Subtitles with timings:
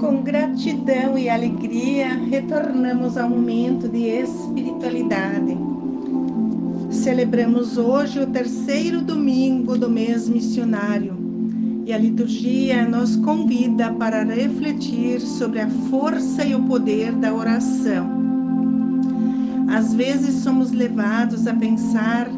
[0.00, 5.56] Com gratidão e alegria, retornamos ao momento de espiritualidade.
[6.90, 11.16] Celebramos hoje o terceiro domingo do mês missionário
[11.86, 18.20] e a liturgia nos convida para refletir sobre a força e o poder da oração.
[19.68, 22.28] Às vezes somos levados a pensar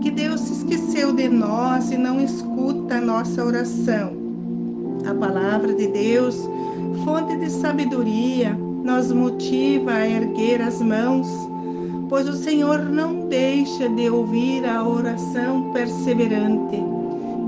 [0.00, 4.12] que Deus se esqueceu de nós e não escuta a nossa oração.
[5.08, 6.48] A palavra de Deus
[7.04, 11.28] fonte de sabedoria, nos motiva a erguer as mãos,
[12.08, 16.82] pois o Senhor não deixa de ouvir a oração perseverante,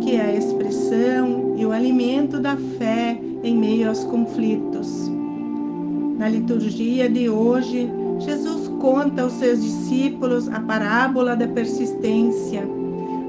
[0.02, 5.10] que é a expressão e o alimento da fé em meio aos conflitos.
[6.18, 12.68] Na liturgia de hoje, Jesus conta aos seus discípulos a parábola da persistência,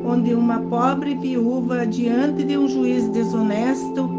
[0.03, 4.09] onde uma pobre viúva, diante de um juiz desonesto,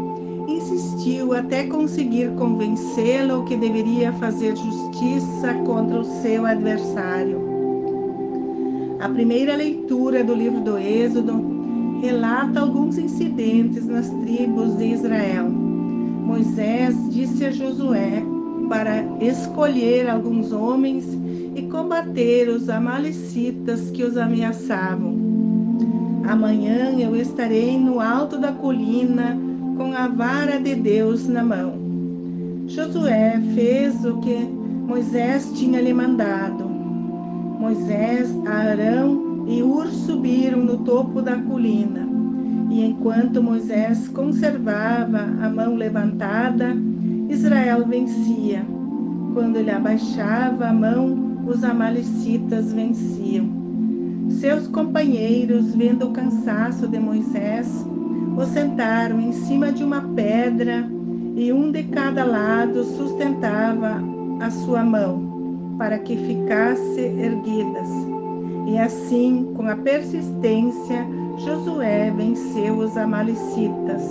[0.47, 7.43] insistiu até conseguir convencê-lo que deveria fazer justiça contra o seu adversário.
[9.01, 15.49] A primeira leitura do livro do Êxodo relata alguns incidentes nas tribos de Israel.
[15.49, 18.23] Moisés disse a Josué
[18.69, 21.05] para escolher alguns homens
[21.55, 25.15] e combater os amalecitas que os ameaçavam.
[26.27, 29.37] Amanhã eu estarei no alto da colina
[29.77, 31.73] com a vara de Deus na mão.
[32.67, 34.35] Josué fez o que
[34.87, 36.65] Moisés tinha lhe mandado.
[37.59, 42.07] Moisés, Arão e Ur subiram no topo da colina.
[42.71, 46.75] E enquanto Moisés conservava a mão levantada,
[47.29, 48.65] Israel vencia.
[49.35, 53.49] Quando ele abaixava a mão, os amalecitas venciam.
[54.29, 57.67] Seus companheiros, vendo o cansaço de Moisés,
[58.37, 60.89] o sentaram em cima de uma pedra
[61.35, 64.01] e um de cada lado sustentava
[64.39, 67.89] a sua mão, para que ficasse erguidas.
[68.67, 71.05] E assim, com a persistência,
[71.39, 74.01] Josué venceu os amalecitas.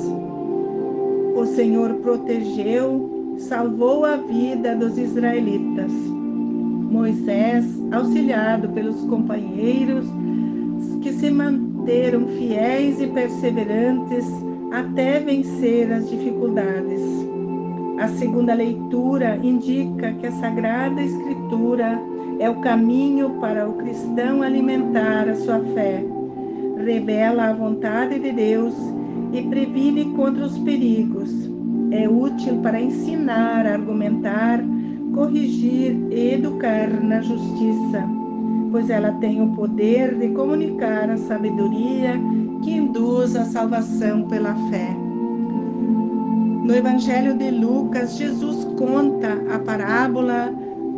[1.35, 5.93] O Senhor protegeu, salvou a vida dos israelitas.
[5.93, 10.07] Moisés, auxiliado pelos companheiros
[11.03, 14.25] que se manteram fiéis e perseverantes
[14.73, 17.01] até vencer as dificuldades.
[17.99, 22.01] A segunda leitura indica que a Sagrada Escritura
[22.39, 26.05] é o caminho para o cristão alimentar a sua fé,
[26.85, 28.75] revela a vontade de Deus
[29.33, 31.54] e previne contra os perigos.
[31.95, 34.61] É útil para ensinar, argumentar,
[35.15, 38.05] corrigir e educar na justiça
[38.75, 42.21] pois ela tem o poder de comunicar a sabedoria
[42.61, 44.97] que induz a salvação pela fé.
[46.65, 50.53] No Evangelho de Lucas, Jesus conta a parábola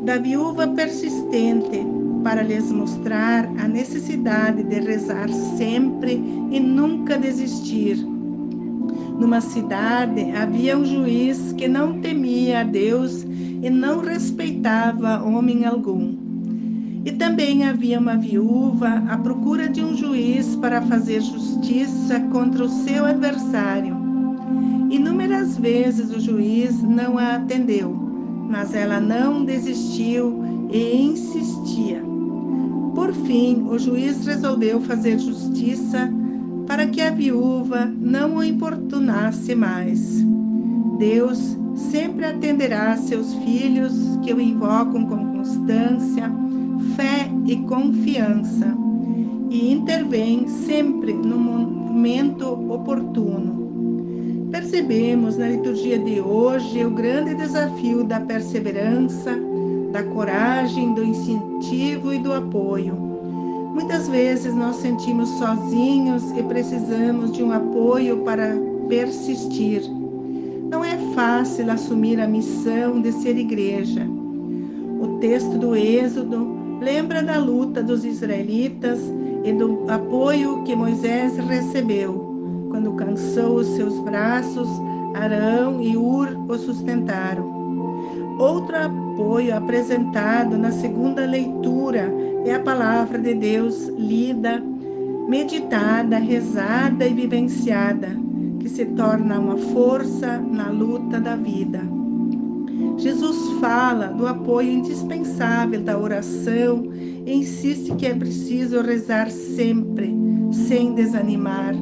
[0.04, 1.86] da viúva persistente
[2.24, 6.14] para lhes mostrar a necessidade de rezar sempre
[6.50, 8.15] e nunca desistir.
[9.18, 16.14] Numa cidade havia um juiz que não temia a Deus e não respeitava homem algum.
[17.04, 22.68] E também havia uma viúva à procura de um juiz para fazer justiça contra o
[22.68, 23.96] seu adversário.
[24.90, 27.90] Inúmeras vezes o juiz não a atendeu,
[28.48, 32.02] mas ela não desistiu e insistia.
[32.94, 36.10] Por fim, o juiz resolveu fazer justiça
[36.66, 40.24] para que a viúva não o importunasse mais.
[40.98, 46.30] Deus sempre atenderá seus filhos que o invocam com constância
[46.96, 48.76] fé e confiança
[49.50, 54.48] e intervém sempre no momento oportuno.
[54.50, 59.38] Percebemos na liturgia de hoje o grande desafio da perseverança,
[59.92, 63.05] da coragem, do incentivo e do apoio.
[63.76, 68.56] Muitas vezes nós sentimos sozinhos e precisamos de um apoio para
[68.88, 69.82] persistir.
[70.70, 74.00] Não é fácil assumir a missão de ser igreja.
[74.98, 78.98] O texto do Êxodo lembra da luta dos israelitas
[79.44, 82.68] e do apoio que Moisés recebeu.
[82.70, 84.70] Quando cansou os seus braços,
[85.12, 87.44] Arão e Ur o sustentaram.
[88.38, 92.10] Outro apoio apresentado na segunda leitura
[92.48, 94.62] é a palavra de Deus lida,
[95.28, 98.16] meditada, rezada e vivenciada,
[98.60, 101.80] que se torna uma força na luta da vida.
[102.98, 110.14] Jesus fala do apoio indispensável da oração e insiste que é preciso rezar sempre,
[110.52, 111.74] sem desanimar.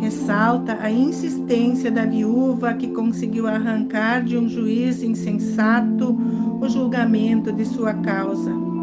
[0.00, 6.18] Ressalta a insistência da viúva que conseguiu arrancar de um juiz insensato
[6.60, 8.73] o julgamento de sua causa.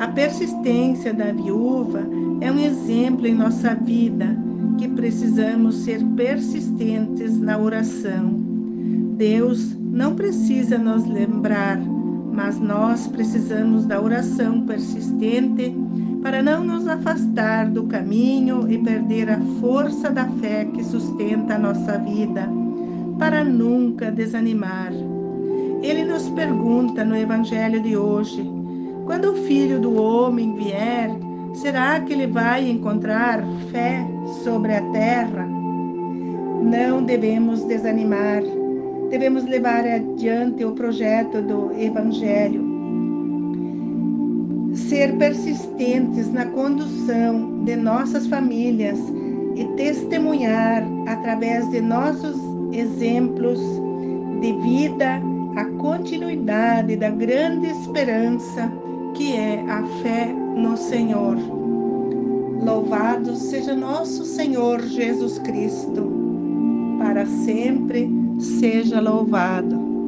[0.00, 2.02] A persistência da viúva
[2.40, 4.36] é um exemplo em nossa vida
[4.76, 8.30] que precisamos ser persistentes na oração.
[9.16, 15.74] Deus não precisa nos lembrar, mas nós precisamos da oração persistente
[16.20, 21.58] para não nos afastar do caminho e perder a força da fé que sustenta a
[21.58, 22.48] nossa vida,
[23.18, 24.92] para nunca desanimar.
[25.82, 28.50] Ele nos pergunta no Evangelho de hoje:
[29.04, 31.10] quando o filho do homem vier,
[31.54, 34.04] será que ele vai encontrar fé
[34.42, 35.46] sobre a terra?
[36.62, 38.42] Não devemos desanimar,
[39.10, 42.74] devemos levar adiante o projeto do Evangelho
[44.74, 48.98] ser persistentes na condução de nossas famílias
[49.54, 52.36] e testemunhar através de nossos
[52.72, 53.60] exemplos
[54.40, 55.22] de vida
[55.56, 58.70] a continuidade da grande esperança
[59.14, 61.36] que é a fé no Senhor.
[62.62, 66.10] Louvado seja nosso Senhor Jesus Cristo,
[66.98, 70.03] para sempre seja louvado.